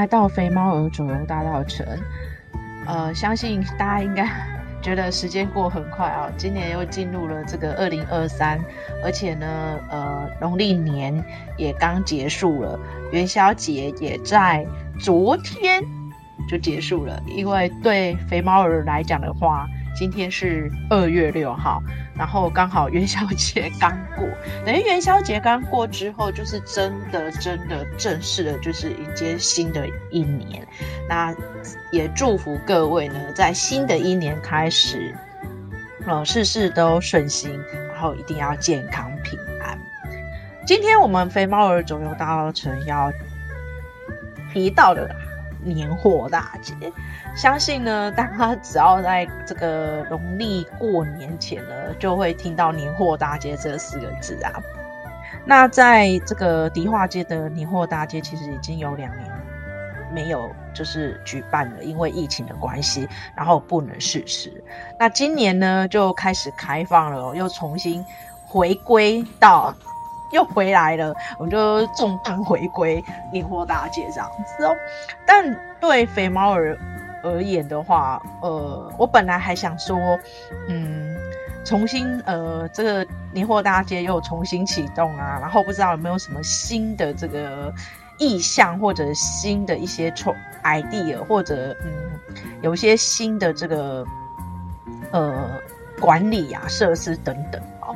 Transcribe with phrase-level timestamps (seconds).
[0.00, 1.86] 来到肥猫儿左右大道城。
[2.86, 4.26] 呃，相信大家应该
[4.80, 8.58] 觉得时间过很快啊，今年又进入了这个二零二三，
[9.04, 11.22] 而且呢，呃，农历年
[11.58, 12.80] 也刚结束了，
[13.12, 14.66] 元宵节也在
[14.98, 15.82] 昨天
[16.48, 17.22] 就结束了。
[17.26, 19.68] 因为对肥猫儿来讲的话，
[20.00, 21.82] 今天是二月六号，
[22.16, 24.26] 然后刚好元宵节刚过，
[24.64, 30.66] 等于元宵节刚过之后，就是真的真的正式的，就是迎接新的一年。
[31.06, 31.34] 那
[31.92, 35.14] 也祝福各位呢，在新的一年开始，
[36.06, 37.60] 呃，事事都顺心，
[37.92, 39.78] 然后一定要健康平安。
[40.66, 43.12] 今天我们肥猫儿总有大稻埕要
[44.50, 45.14] 提到的。
[45.62, 46.74] 年货大街，
[47.34, 54.52] 相信呢，大家只要在这个农历过年前呢，就会听到年货大街这四个字啊。
[55.44, 59.30] 那在这个迪化街的年货大街，其实已经有两年
[60.12, 64.52] 没有就是举办了，因为疫情的关系，然后不能试吃。
[64.98, 68.04] 那今年呢，就开始开放了，又重新
[68.44, 69.74] 回归到。
[70.30, 74.74] 又回来了，我们就重磅回归年货大街这样子哦。
[75.26, 76.78] 但对肥猫而
[77.22, 79.96] 而言的话，呃，我本来还想说，
[80.68, 81.16] 嗯，
[81.64, 87.72] 重新呃，这个年货大街又重新启动啊，然后不知道有没有什么新的这个
[88.18, 90.34] 意向，或者新的一些创
[90.64, 91.92] idea，或者嗯，
[92.62, 94.06] 有一些新的这个
[95.10, 95.50] 呃
[96.00, 97.94] 管理啊、设施等等哦。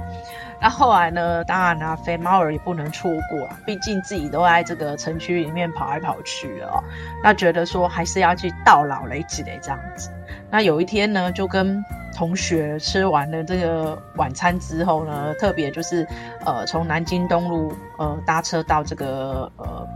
[0.65, 1.45] 那后来呢？
[1.45, 6.83] 当然啦，肥猫儿也不能错过啊，毕竟自己都在这个城区里面跑来跑去了哦。
[7.23, 10.09] 那觉得说还是要去到老雷子的这样子。
[10.51, 11.85] 那有一天呢，就跟
[12.17, 16.09] 同学吃完了这个晚餐之后呢，特别就是
[16.47, 19.87] 呃从南京东路呃搭车到这个呃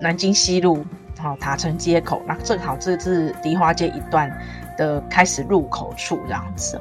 [0.00, 0.86] 南京西路，
[1.18, 4.30] 好塔城街口，那正好这是迪化街一段
[4.78, 6.80] 的开始入口处这样子。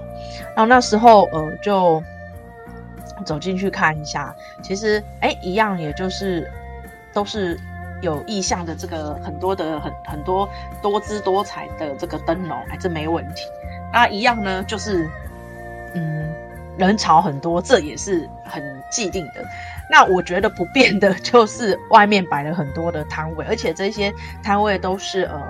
[0.56, 2.00] 然后那时候呃就。
[3.24, 6.50] 走进去看一下，其实哎，一样，也就是
[7.14, 7.60] 都是
[8.02, 10.50] 有意向的这个很多的很很多
[10.82, 13.46] 多姿多彩的这个灯笼，哎，这没问题。
[13.94, 15.10] 那一样呢，就是
[15.94, 16.34] 嗯，
[16.78, 19.46] 人潮很多，这也是很既定的。
[19.90, 24.12] 那我觉得不变的 就是外面摆了很多的摊位，而且这些
[24.42, 25.42] 摊位都是呃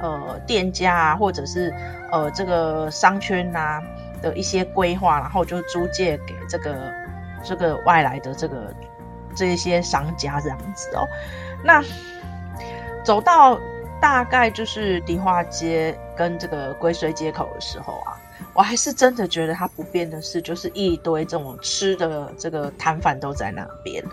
[0.00, 1.74] 呃店家啊，或者是
[2.12, 3.82] 呃这个商圈啊
[4.22, 6.92] 的一些规划，然后就租借给这个。
[7.42, 8.74] 这个外来的这个
[9.34, 11.06] 这些商家这样子哦，
[11.64, 11.82] 那
[13.04, 13.58] 走到
[14.00, 18.16] 大概就是迪化街跟这个归绥街口的时候啊，
[18.54, 24.04] 我还是真的觉得它不变的是，就是一堆这种吃的这个摊贩都在那边，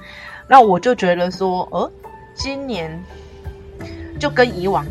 [0.47, 1.91] 那我就觉得说，呃，
[2.35, 3.03] 今年。
[4.17, 4.85] 就跟以往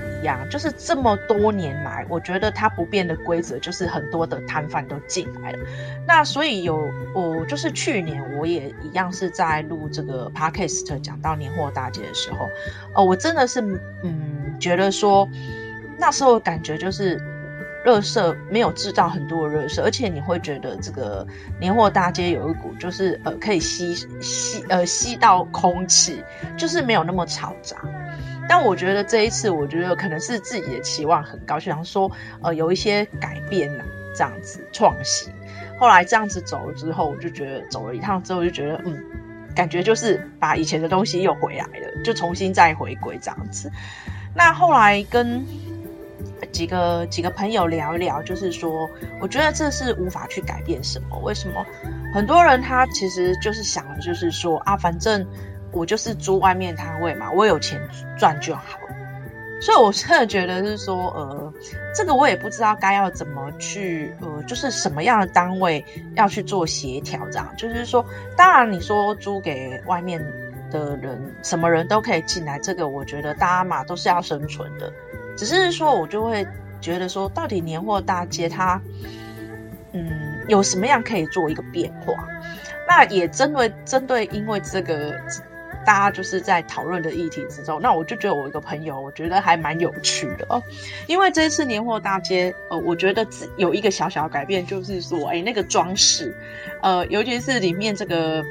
[0.50, 5.58] 就是这么多年来，我觉得它不变的规则就是很多的摊贩都进来了。
[6.06, 12.48] 那所以有我就是去年我也一样是在录这个 podcast 讲到年货大街的时候，
[12.94, 13.60] 哦，我真的是
[14.02, 15.28] 嗯觉得说
[15.98, 17.20] 那时候感觉就是
[17.84, 21.26] 热色没有制造很多的垃圾，而且你会觉得这个
[21.60, 26.24] 年货大街有一股就是呃可以吸吸呃吸到空气，
[26.56, 27.76] 就是没有那么嘈杂。
[28.49, 32.10] 但我觉得这一次，我觉得可能是自己的期望很高，就想说，
[32.43, 33.84] 呃，有一些改变呐、
[34.15, 35.32] 这样子创新。
[35.78, 39.03] 后来这样子走了之后，我就觉得走了一趟之后，就觉得，嗯，
[39.54, 43.71] 感觉就是把以前的东西又回来了，就重新再回归这样子。
[44.34, 45.44] 那后来跟
[46.53, 48.89] 几个几个朋友聊一聊，就是说，
[49.21, 51.18] 我觉得这是无法去改变什么。
[51.21, 51.65] 为什么？
[52.15, 55.27] 很多人他其实就是想的，就是说啊，反正。
[55.74, 57.80] 我就是租外面摊位嘛，我有钱
[58.16, 58.78] 赚就好。
[59.60, 61.53] 所以我真的觉得是说，呃，
[61.94, 65.82] 这个我也不知道该要怎么去，呃，就是什么样的单位
[66.16, 68.04] 要去做协调，这样就是说，
[68.36, 70.21] 当然你说租给外面
[70.71, 74.92] 的人，什么人都可以进来，这个我觉得大家嘛都是要生存的。
[75.36, 76.47] 只是说我就会
[76.80, 78.78] 觉得说，到底年货大街它，
[79.92, 82.12] 嗯，有什么样可以做一个变化？
[82.86, 85.18] 那也针对针对，因为这个。
[85.84, 90.63] 大家就是在讨论的议题之中，那我就觉得我一个朋友，我觉得还蛮有趣的哦。
[91.07, 93.27] 因为这一次年货大街，呃，我觉得
[93.57, 96.34] 有一个小小的改变，就是说，哎，那个装饰，
[96.83, 98.42] 呃，尤其是里面这个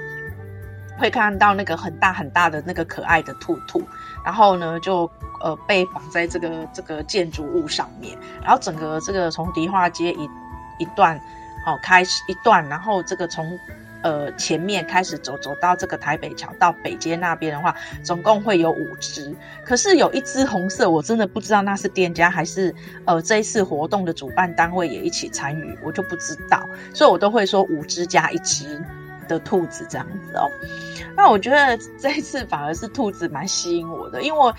[0.98, 3.82] 会看到那个很大很大的那个可爱的兔兔，
[4.24, 5.10] 然后呢，就
[5.42, 10.30] 呃被绑在这个这个建筑物上面，然后整个这个从迪化街一
[10.78, 11.20] 一段，
[11.66, 13.58] 好、哦、开始一段，然后这个从
[14.04, 19.36] 呃前面开始走，走到这个台北桥到北街那边的话，总共会有五只。
[19.66, 22.74] 可是有一只红色，我真的不知道那是店家还是
[23.06, 26.64] 呃这一次活动的主办单位也一起参与，我就不知道，
[26.94, 28.80] 所以我都会说五只加一只
[29.28, 30.48] 的兔子这样子哦。
[31.16, 34.54] 那我觉得 这一次反而是兔子蛮吸引我的，因为，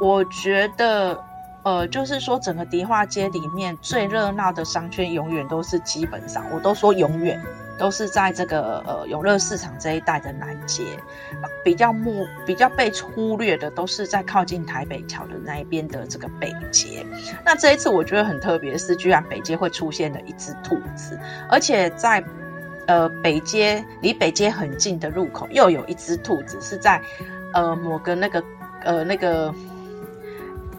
[0.00, 1.18] 我觉得。
[1.64, 7.42] 呃，就是说，整个迪化街里面最热闹的商圈，永远都是基本上，我都说永远
[7.78, 10.84] 都是在这个呃永乐市场这一带的南街，
[11.64, 17.04] 比较目比较被忽略的，都是在靠近台北桥的那一边的这个北街。
[17.44, 21.18] 那这一次我觉得很特别的是，居然北街会出现了一只兔子，
[21.50, 22.22] 而且在
[22.86, 27.00] 呃北街离北街很近的路口，又有一只兔子是在
[27.52, 28.42] 呃某个那个
[28.82, 29.54] 呃那个。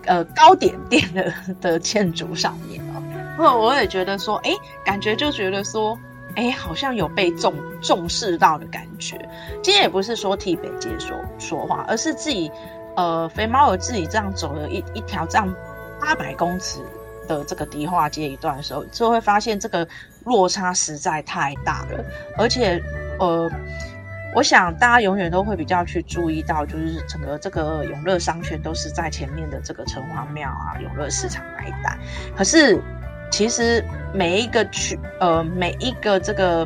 [0.07, 3.01] 呃，糕点店的的建筑上面哦，
[3.39, 4.51] 我 我也觉得说，哎，
[4.86, 5.97] 感觉就觉得说，
[6.36, 9.18] 哎，好像有被重重视到的感觉。
[9.64, 12.52] 今天也不是说替北街说说话，而是自己，
[12.96, 15.54] 呃，肥猫有自己这样走了一一条这样
[16.00, 16.80] 八百公尺
[17.28, 19.88] 的这个迪化街一段的时候，就会发现这个
[20.24, 22.04] 落差实在太大了，
[22.38, 22.81] 而且，
[23.20, 23.50] 呃。
[24.36, 31.98] 我想大家永远都会比较去注意到，就是整个这个永乐商圈都是在前面的这个城隍庙啊、永乐市场那一带。
[32.36, 32.78] 可是
[33.36, 33.84] 其实
[34.14, 36.66] 每一个区，呃，每一个这个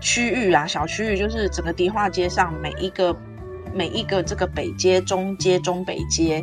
[0.00, 3.16] 区域啊、小区域，就是整个迪化街上每一个
[3.72, 6.42] 每一个这个北街、中街、中北街，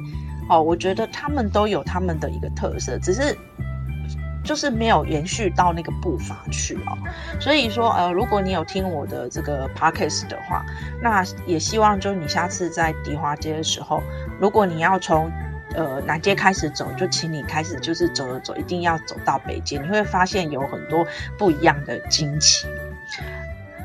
[0.49, 3.37] 哦，我觉得他们都有他们的一个特色，只是。
[4.41, 6.97] 就是没有延续到那个步伐去哦，
[7.41, 10.65] 所以说呃，如果你有听我的这个 podcast 的话，
[11.03, 14.01] 那也希望就你下次在迪化街的时候，
[14.39, 15.29] 如果你要从
[15.75, 21.05] 呃南街开始走，就请你开始就是走着走，一定要走到北街，你会发现有很多
[21.37, 22.67] 不一样的惊奇。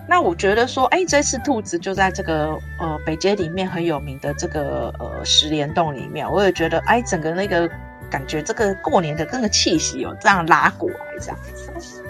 [0.08, 7.70] 那我觉得说，哎，这次兔子就在这个呃北街里面很有名的这个呃十连洞里面，我也觉得哎，整个那个。
[8.10, 11.38] 感觉这个过年的那个气息有这样拉过来，这样
[11.80, 12.04] 子，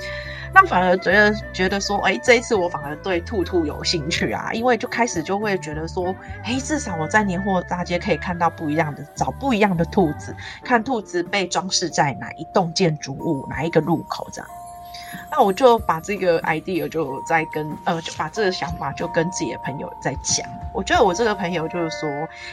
[0.55, 6.15] 那反而觉得觉得说，哎，这一次我反而对兔兔有兴趣啊，因为就开始就会觉得说，
[6.45, 14.49] 哎，至少我在年货大街可以看到不一样的，找不一样的兔子，看兔子被装饰在哪一栋建筑物，哪一个路口这样。
[15.31, 20.49] 那我就把这个 idea 就在跟呃，就把这个想法就跟自己的朋友在讲。
[20.73, 22.09] 我觉得我这个朋友就是说，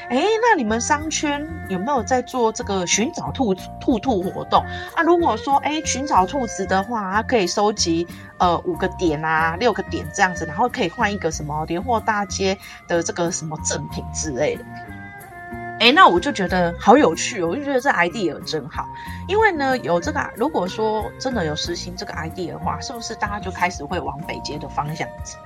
[0.09, 4.63] 哎，那你们商圈有没有在做这个寻找兔兔兔活动？
[4.95, 12.57] 啊，如果说哎寻找兔子的话，可以收集呃五个点啊六个点这样子，然后可以换一个什么年货大街
[12.87, 14.63] 的这个什么赠品之类的。
[15.81, 18.87] 哎，那我就觉得好有趣哦，我就觉得这 idea 真好，
[19.27, 25.39] 因为呢，有这个，如果说真的有实行这个 idea 的话，是不是大家就开始会往北街的方向走，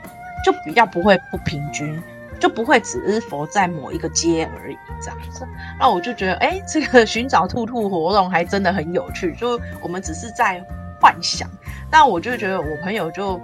[0.44, 1.98] 就比较不会不平均，
[2.38, 5.48] 就不会只是佛在某一个街而已这样子。
[5.80, 10.62] 那我就觉得，哎，这个寻找兔兔活动还真的很有趣，就我们只是在
[11.00, 11.50] 幻想，
[11.90, 13.40] 但我就觉得我朋友就，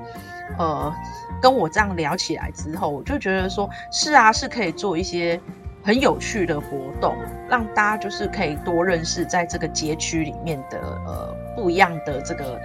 [0.57, 0.93] 呃，
[1.41, 5.39] 跟我这样聊起来之后，我就觉得说，是啊，是可以做一些。
[5.83, 7.15] 很有趣的活动，
[7.50, 12.61] 让大家就是可以多认识在这个街区里面的呃不一样的这个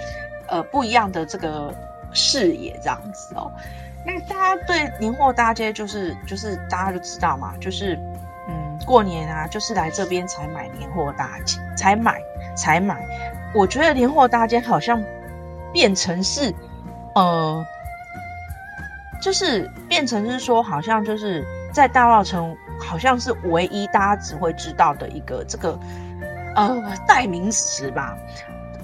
[0.48, 1.72] 呃不一样的这个
[2.12, 3.50] 视野这样子哦。
[4.04, 7.98] 那大家对年货大街就是就是大家都知道嘛，就是
[8.48, 12.20] 嗯过年啊就是来这边才买年货大街，才买
[12.54, 13.02] 才买。
[13.54, 15.02] 我觉得年货大街好像
[15.72, 16.54] 变成是
[17.14, 17.64] 呃
[19.22, 21.42] 就是变成是说好像就是
[21.72, 22.54] 在大稻埕。
[22.86, 25.78] 好像是唯一大家只会知道的一个这个
[26.54, 28.16] 呃代名词吧。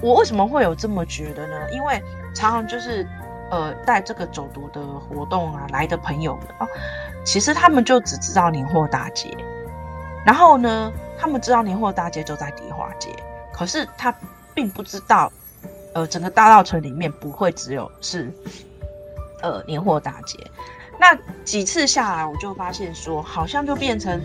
[0.01, 1.71] 我为什么会有这么觉得呢？
[1.71, 2.03] 因为
[2.35, 3.07] 常常就是
[3.49, 6.67] 呃带这个走读的活动啊来的朋友们啊，
[7.25, 9.29] 其实他们就只知道年货大街，
[10.25, 13.09] 然后呢，他们知道年货大街就在迪化街，
[13.53, 14.13] 可是他
[14.53, 15.31] 并不知道
[15.93, 18.29] 呃整个大稻埕里面不会只有是
[19.41, 20.37] 呃年货大街。
[20.99, 24.21] 那几次下来，我就发现说，好像就变成，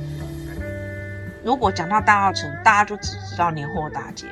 [1.43, 4.27] 如果讲到大稻埕，大家就只知道年货大街，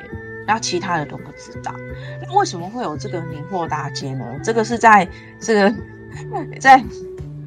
[0.47, 1.75] 然后其他的都不知道。
[2.23, 4.25] 那为什么会有这个年货大街呢？
[4.45, 5.09] 这个是在
[5.40, 5.75] 这个
[6.61, 6.81] 在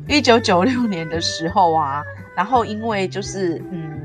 [0.08, 2.04] 一九九六年的时候啊，
[2.36, 4.02] 然后因为就是嗯，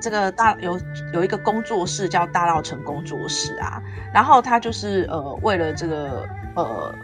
[0.00, 0.78] 这个大有
[1.14, 6.94] 有一个工作室叫大稻城工作室啊，然后他就是呃为了这个呃。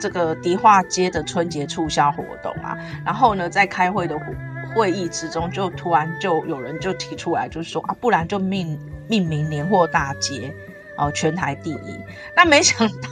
[0.00, 4.18] 这个迪化街的春节促销活动啊，然后呢，在开会的
[4.74, 8.78] 会议之中，就突然就有人就提出来，就是说啊，不然就命
[9.08, 10.54] 命名年货大街，
[10.96, 12.00] 哦，全台第一。
[12.34, 13.08] 那没想到，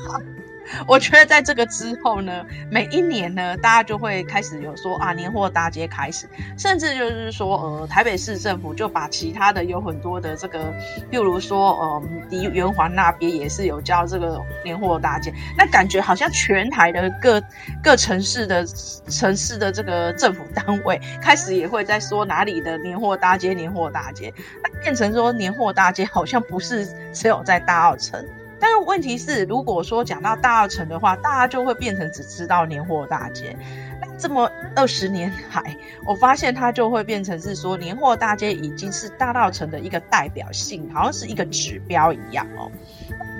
[0.86, 10.72] 我觉得在这个之后呢，每一年呢，大家就会开始有说啊，年货大街开始，甚至就是说，呃，台北市政府就把其他的有很多的这个，
[11.10, 17.42] 例如说，呃，离圆环那边也是有叫这个年货大街，那感觉好像全台的各
[17.82, 18.66] 各城市的
[19.08, 24.32] 城市的这个政府单位开始也会在说哪里的年货大街，年货大街，
[24.62, 28.24] 那变成说年货大街好像不是只有在大澳城。
[28.60, 33.56] 但是问题是，如果说讲到大稻城的话，大家就会变成只知道年货大街。
[34.00, 42.70] 那这么二十年来，我发现它就会变成是说，年货大街已经是大稻城的一个代表性，好像是一个指标一样哦。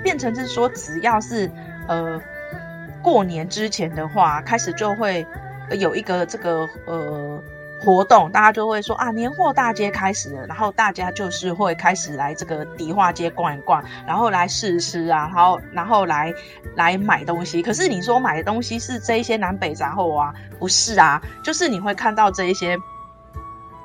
[0.03, 1.51] 变成是说，只要是
[1.87, 2.21] 呃
[3.01, 5.25] 过年之前的话，开始就会
[5.79, 7.43] 有一个这个呃。
[7.81, 16.33] 活动，大家就会说啊，年货大街开始了，然后大家就是会开始来这个迪化街逛一逛，然后来试吃啊，然后然后来
[16.75, 17.61] 来买东西。
[17.61, 20.33] 可是你说买的东西是这一些南北杂货啊？
[20.59, 22.77] 不是啊，就是你会看到这一些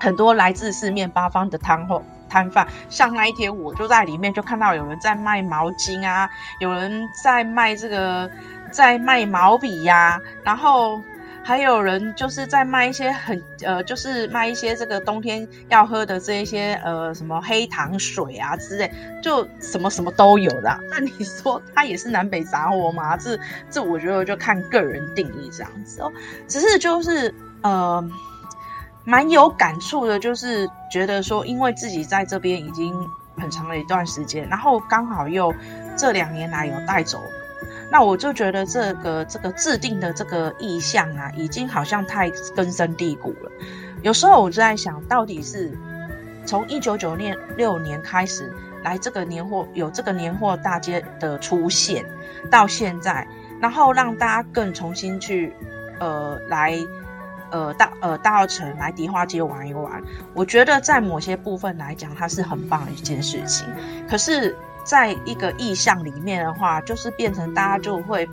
[0.00, 2.66] 很多来自四面八方的摊货摊贩。
[2.88, 8.28] 像那一天我就在里面就看到有人在卖毛巾啊，有人在卖这个
[8.72, 11.00] 在卖毛笔呀、啊，然后。
[11.44, 18.90] 还有人就是在卖一些很呃，就是卖一些这个冬天要喝的这一些呃什么黑糖水啊之类，
[19.22, 20.80] 就什么什么都有的。
[20.90, 23.14] 那你说它也是南北杂货吗？
[23.18, 23.38] 这
[23.70, 26.10] 这我觉得就看个人定义这样子哦。
[26.48, 28.02] 只是就是呃，
[29.04, 32.94] 蛮有感触的，就是觉得说，因为自己在这边已经
[33.36, 35.52] 很长的一段时间，然后刚好又
[35.94, 37.20] 这两年来有带走。
[37.94, 43.52] 那我就觉得这个这个制定的这个意向啊，已经好像太根深蒂固了。
[44.02, 45.70] 有时候我就在想，到底是
[46.44, 47.16] 从一九九
[47.56, 52.04] 六年开始来这个年货有这个年货大街的出现
[52.50, 53.28] 到现在，
[53.60, 55.54] 然后让大家更重新去
[56.00, 56.76] 呃来
[57.52, 60.02] 呃大呃大澳城来迪化街玩一玩。
[60.34, 63.68] 我觉得在某些部分来讲，它是很棒的一件事情。
[64.10, 64.56] 可是。
[64.84, 68.28] 在一个意象里面的话，就是变成大家就会，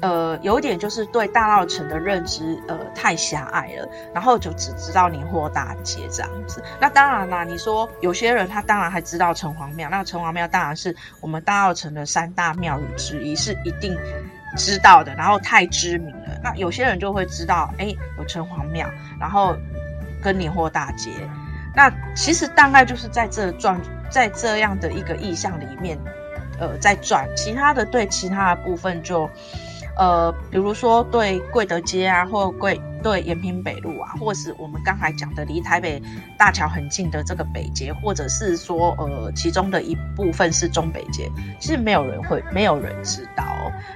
[0.00, 6.62] 呃，有一点就是对大稻城的认知，呃，太狭隘了，然后就只知道年货大街这样子。
[6.80, 13.96] 那当然啦，你说有些人他当然还知道城隍庙，那城隍庙当然是我们大稻城的三大庙宇之一，是一定
[14.56, 16.40] 知道的，然后太知名了。
[16.42, 18.88] 那有些人就会知道，哎，有城隍庙，
[19.20, 19.54] 然后
[20.22, 21.10] 跟年货大街。
[21.74, 23.80] 那其实大概就是在这转。
[24.12, 25.96] 在这样的一个意象里面，
[26.58, 29.30] 呃，在转其他的对其他的部分就，
[29.96, 36.02] 呃，比如说对贵德街啊，或贵对延平北路啊，或是我们刚才讲的离台北
[36.38, 43.44] 大桥很近的这个北街，或者是说呃其中的一部分是中北街，其实没有人会，没有人知道。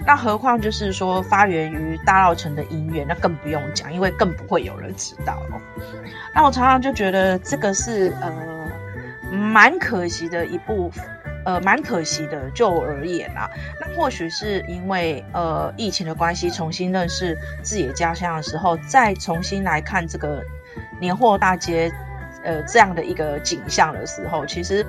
[0.06, 5.42] 那何况就是说发源于大稻埕的音乐，那更不用讲，因为更不会有人知道。
[6.34, 8.32] 那我常常就觉得这个是呃。
[9.32, 11.04] 蛮可惜的一部分，
[11.44, 12.50] 呃，蛮可惜的。
[12.50, 20.42] 就我而言啊，那或许是因为呃疫情的关系，重新认识自己的家乡的时候，再重新来看这个
[21.00, 21.92] 年货大街，
[22.42, 24.84] 呃，这样的一个景象的时候，其实，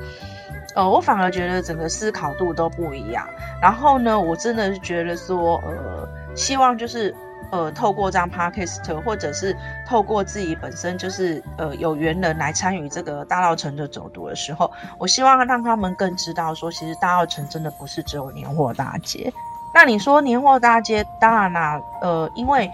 [0.76, 3.28] 呃，我反而觉得整个思考度都不一样。
[3.62, 7.14] 然后呢，我真的是觉得说，呃，希望就是。
[7.51, 9.56] 呃，透过这样 podcast，或者是
[9.88, 19.32] 透过自己本身就是呃有缘人来参与这个大稻埕的走读的时候，我希望让他们更知道说，其实大稻埕真的不是只有年货大街。
[19.74, 22.70] 那你说年货大街，当然啦，呃，因为。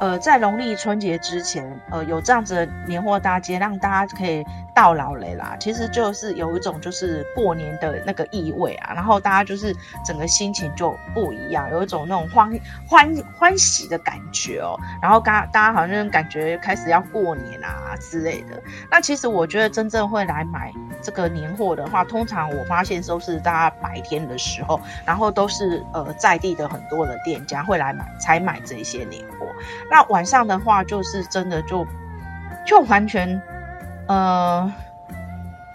[0.00, 5.56] 呃，在农历春节之前，呃，有这样子的年货大街，让大家可以到老雷啦。
[5.60, 12.52] 其实就是有一种就是过年的那个意味啊，然后大家就是整个心情就不一样，有一种那种欢
[12.88, 14.78] 欢欢喜的感觉哦。
[15.00, 18.60] 然后刚大家好像感觉开始要过年啊之类的。
[18.90, 29.46] 那其实我觉得真正会来买这个年货的话，通常我发现都是大家白天的时候，然后都是呃在地的很多的店家会来买，才买这些年货。
[29.90, 31.86] 那晚上的话，就是真的就
[32.66, 33.40] 就完全，
[34.06, 34.72] 呃，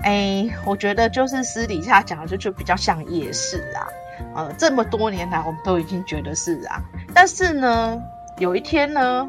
[0.03, 3.88] 哎、我觉得就是私底下讲的就就比较像夜市啊，
[4.36, 6.79] 呃，这么多年来我们都已经觉得是啊，
[7.13, 8.01] 但是呢，
[8.38, 9.27] 有一天呢，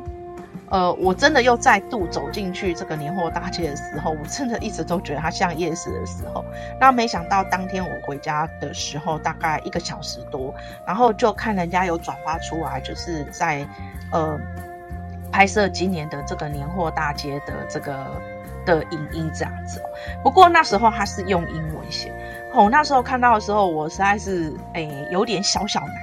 [0.69, 6.45] 呃，我真的又再度走进去这个年货大街的时候，我真的一直都觉得它像夜市的时候，
[6.79, 10.55] 那没想到当天我回家的时候，大概一个小时多，
[10.87, 13.67] 然后就看人家有转发出来，就是在
[14.13, 14.39] 呃。
[15.33, 18.21] 拍摄今年的这个年货大街的这个
[18.65, 19.81] 的影音这样子，
[20.23, 22.13] 不过那时候他是用英文写，
[22.53, 25.97] 哦，那时候看到的时候，我实在是诶、有点小小难过。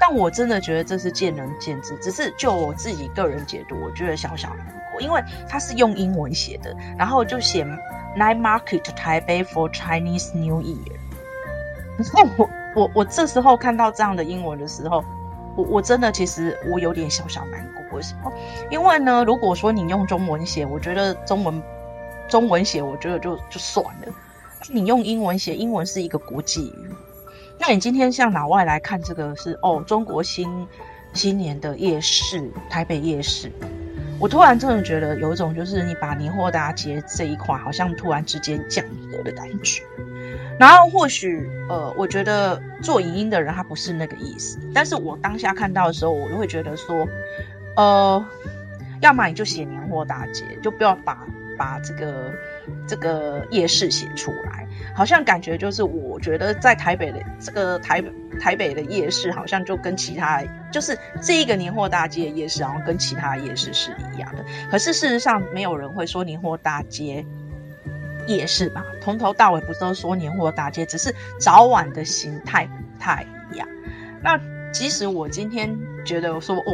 [0.00, 7.64] 但我真的觉得这是见仁见智，只是就我自己个人解读，我觉得小小难过，因为他是用英文写的，然后就写
[8.16, 10.96] Night Market type for Chinese New Year。
[11.96, 15.04] 可是我我我这时候看到这样的英文的时候，
[15.56, 17.82] 我我真的其实我有点小小难过。
[17.96, 18.32] 为什么？
[18.70, 21.62] 因为呢，如果说你用中文写，我觉得中文
[22.28, 24.12] 中文写，我觉得就就算了。
[24.68, 26.88] 你用英文写，英文是一个国际语。
[27.58, 30.66] 那你今天像老外来看这个是哦，中国新
[31.12, 33.50] 新年的夜市，台北夜市。
[34.18, 39.82] 我突然真的觉得有一种就是你把年货大街这一块好像突然之间降格的感觉。
[40.60, 47.06] 然后或许呃，我觉得做影音的人他不是那个意思，但是我当下看到的时候，我就会觉得说，
[47.74, 48.24] 呃，
[49.00, 51.26] 要么你就写年货大街，就不要把
[51.62, 52.32] 把这个
[52.88, 54.66] 这个夜市写出来。
[54.96, 58.02] 好像感觉就是，我觉得在台北的这个台
[58.40, 60.42] 台北的夜市，好像就跟其他
[60.72, 64.44] 就是这一个年货大街的夜市，然后跟其他夜市是一样的。
[64.68, 67.24] 可是事实上，没有人会说年货大街
[68.26, 68.84] 夜市吧？
[69.00, 73.68] 从头到尾不都说年货大街，只是早晚的形态不太一样。
[74.20, 74.36] 那
[74.72, 76.72] 即使我今天觉得说哦，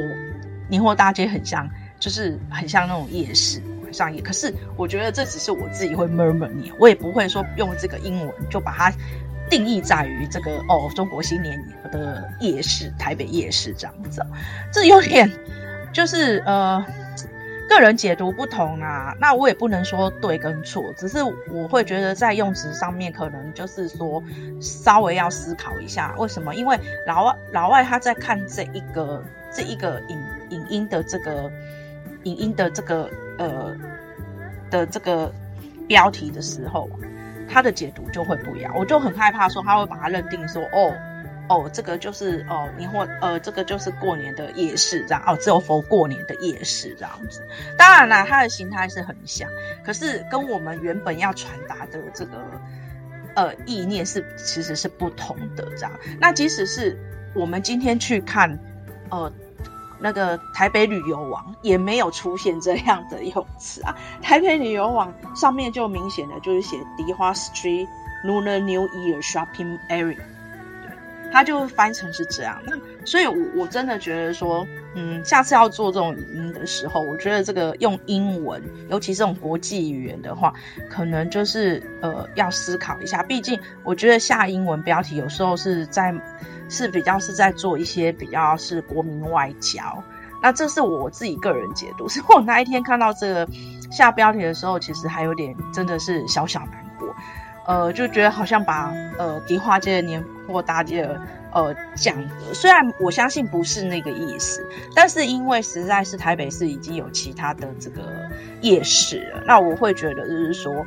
[0.68, 1.68] 年货大街很像，
[2.00, 3.60] 就是很像那种夜市。
[3.92, 8.92] 上也，可是我觉得这只是我自己会 murmur 你，我也不会说用这个英文就把它
[9.50, 11.58] 定义在于这个哦，中国新年
[11.90, 14.22] 的夜市，台北夜市这样子，
[14.72, 15.30] 这有点
[15.92, 16.84] 就是呃
[17.68, 24.22] 个人解读不同啊，那我也不能说对跟错，只是我会觉得在用词上面可能就是说
[24.60, 26.54] 稍微要思考一下，为什么？
[26.54, 31.50] 因为老外老外他在看这一个这一个影影音的这个
[32.24, 33.10] 影音的这个。
[33.38, 33.74] 呃
[34.70, 35.32] 的这个
[35.86, 36.90] 标题的时候，
[37.48, 38.72] 他的解读就会不一样。
[38.76, 40.94] 我就很害怕说他会把它认定说，哦
[41.48, 47.42] 哦，这个就是哦你或，呃，这个就是过年的夜市这样哦，只有 for 过年的夜市这样子。
[47.78, 49.48] 当然啦，他的形态是很像，
[49.82, 52.32] 可是跟我们原本要传达的这个
[53.34, 55.92] 呃意念是其实是不同的这样。
[56.20, 56.98] 那即使是
[57.34, 58.58] 我们今天去看，
[59.10, 59.32] 呃。
[60.00, 67.88] 那个台北旅游网也没有出现这样的用词啊， 台北旅游网上面就明显的就是写迪花 Street
[68.24, 72.60] Lunar New Year Shopping Area，对，它就翻成是这样。
[72.66, 74.66] 那所以，我我真的觉得说，
[75.00, 80.52] 嗯，下次要做这种语音的时候，我觉得这个用英文，尤其这种国际语言的话，
[80.90, 83.22] 可能就是呃要思考一下。
[83.22, 86.12] 毕竟，我觉得下英文标题有时候是在。
[86.70, 90.04] 是比较是在做一些比较是国民外交，
[90.42, 92.06] 那这是我自己个人解读。
[92.10, 93.48] 是我那一天看到这个
[93.90, 97.08] 下标题的时候，其实还有点真的是小小难过，
[97.66, 101.18] 呃，就觉得好像把呃迪化街的年货大街的
[101.52, 108.02] 呃降格，虽然我相信不是那个意思，但是因为实在是台北市已经有其他的这个
[108.60, 110.86] 夜市了，那我会觉得就是说，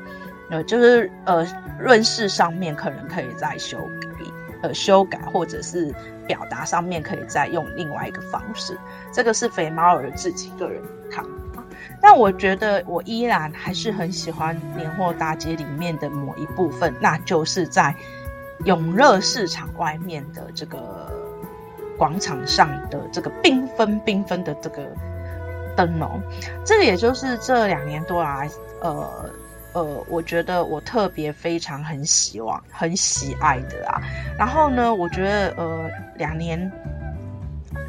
[0.50, 1.46] 呃，就是呃
[1.80, 4.08] 润饰上面可能可以再修改。
[4.64, 5.92] 呃，修改或者是
[6.28, 8.78] 表达上面可以再用另外一个方式，
[9.12, 11.64] 这个是肥猫儿自己个人看法。
[12.00, 17.96] 但我觉得我依然还是很喜欢年货大街里面的某一部分，那就是在
[18.66, 21.12] 永乐市场外面的这个
[21.98, 24.88] 广场上的这个缤纷缤纷的这个
[25.76, 26.22] 灯笼，
[26.66, 28.50] 这个也就是这两年多来，
[28.82, 29.30] 呃。
[29.74, 34.02] 呃，我觉得我特别非常很希望、很喜爱的啊。
[34.38, 36.70] 然后呢，我觉得呃，两年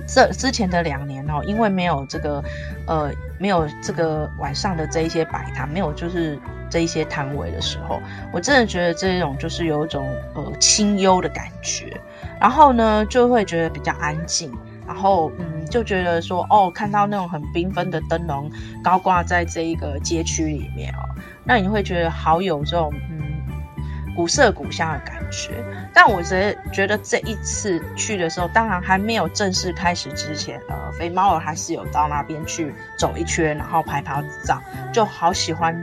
[0.07, 2.43] 这之前的两年哦，因为没有这个
[2.87, 6.39] 呃，没有这个晚上的这一些摆摊，没有就是
[6.69, 8.01] 这一些摊位的时候，
[8.33, 12.01] 我真的觉得这种就是有一种呃清幽的感觉。
[12.41, 14.53] 然后呢，就会觉得比较安静。
[14.85, 18.51] 然后嗯，就觉得说哦，看到那种很缤纷的灯笼
[18.83, 21.09] 高挂在这一个街区里面哦。
[21.45, 23.32] 那你会觉得好有这种嗯
[24.15, 34.61] 古色古香的感觉，但我觉得觉得这一次去的时候，当然还没有正式开始之前，呃，肥猫儿还是有到那边去走一圈，然后拍拍照，
[34.93, 35.75] 就好喜欢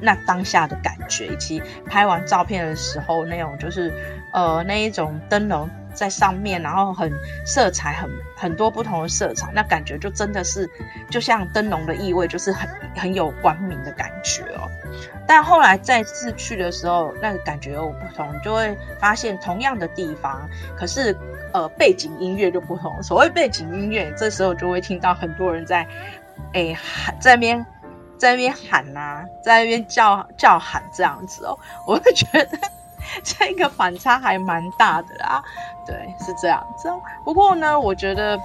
[0.00, 3.92] 那当下的感觉，以及拍完照片的时候那种就是
[4.32, 5.68] 呃那一种灯笼。
[5.94, 7.12] 在上面，然后很
[7.44, 10.68] 色彩很很多不同的色彩，那感觉就真的是
[11.10, 14.68] 就像灯笼的意味，就是很很有光明的感觉哦。
[15.26, 21.16] 但后来再次去的时候，那个感觉又不同，就会发现同样的地方，可是
[21.52, 23.00] 呃背景音乐就不同。
[23.02, 25.86] 所谓背景音乐，这时候就会听到很多人在
[26.54, 27.66] 诶喊，在那边
[28.18, 32.58] 在那边喊呐、在那边叫叫喊这样子哦，我会觉得。
[33.24, 35.42] 这个反差还蛮大的啦。
[35.86, 36.88] 对，是这样子。
[37.24, 38.38] 不过呢，我觉得。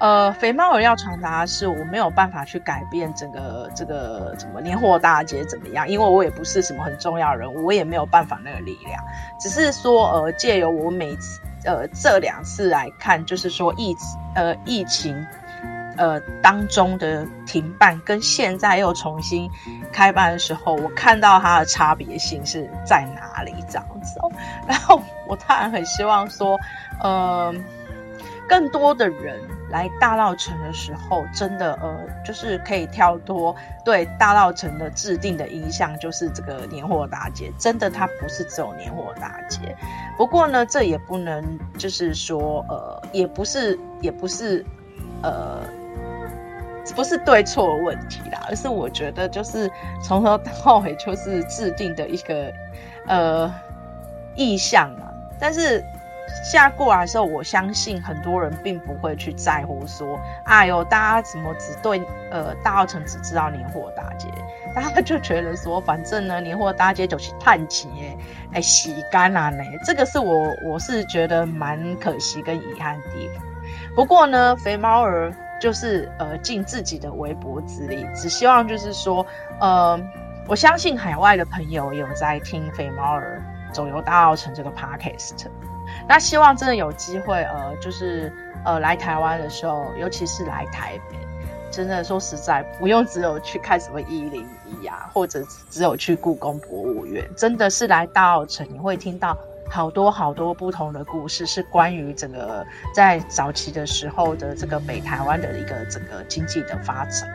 [0.00, 9.02] 呃，肥猫儿要传达的是，我没有办法去改变整个这个什么年货大街怎么样，因为我也不是什么很重要人物，我也没有办法那个力量。
[9.40, 13.92] 只是说，呃，借由我每次呃这两次来看，就是说疫
[14.36, 15.26] 呃疫情
[15.98, 19.50] 呃当中的停办跟现在又重新
[19.92, 24.32] 开办的时候，我看到它的差别性是在哪里这样子哦。
[24.66, 26.58] 然后我当然很希望说，
[27.02, 27.54] 呃，
[28.48, 29.38] 更多的人。
[29.70, 39.76] 来大稻城的时候，真的呃，就是可以跳脱对大稻城的制定的印象，就是这个年货大街，真的它不是只有年货大街。
[40.16, 41.44] 不过呢，这也不能
[41.76, 44.64] 就是说呃，也不是也不是
[45.20, 45.60] 呃，
[46.94, 49.70] 不是对错问题啦，而是我觉得就是
[50.02, 52.52] 从头到尾就是制定的一个
[53.06, 53.54] 呃
[54.34, 55.84] 意向啊，但是。
[56.52, 64.28] 下过来的时候，我相信很多人并不会去在乎说，哎呦，大家怎么只对呃大稻埕只知道年货大街，
[64.76, 67.90] 大家就觉得说，反正呢年货大街就去探亲
[68.52, 73.42] 哎洗干啊呢，这个是我我是觉得蛮可惜跟遗憾的地方。
[73.96, 79.24] 不过呢，肥猫儿就是呃尽自己的微薄之力，只希望就是说，
[79.60, 79.98] 呃，
[80.46, 83.42] 我相信海外的朋友有在听肥猫儿
[83.72, 85.46] 走游大澳城这个 podcast。
[86.06, 88.32] 那希望真的有机会，呃，就是
[88.64, 91.16] 呃来台湾的时候，尤其是来台北，
[91.70, 99.36] 真的说实在，不用只有去看什么一零一啊，或者只有去故宫博物院，真的是来大澳城，你会听到
[99.70, 107.28] 好多好多不同的故事，是关于整个在早期的时候的这个北台湾的一个整个经济的发展。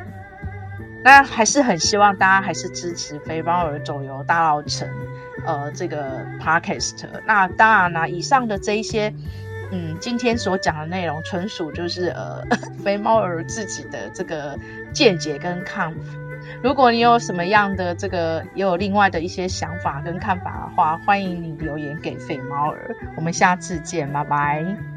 [1.03, 4.87] 那还是很希望大家还是支持肥猫儿走游大稻城，
[5.45, 7.05] 呃，这个 podcast。
[7.25, 9.13] 那当然啦，以上的这一些，
[9.71, 12.41] 嗯，今天所讲的内容，纯属就是呃，
[12.81, 14.57] 肥猫儿自己的这个
[14.93, 15.99] 见解跟看法。
[16.63, 22.95] 如果你有什么样的这个，也有另外的一些想法跟看法的话，欢迎你留言给肥猫儿。
[23.15, 24.92] 我们下次见，拜拜。